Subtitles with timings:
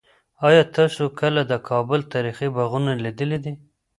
[0.47, 3.53] آیا تاسو کله د کابل تاریخي باغونه لیدلي دي؟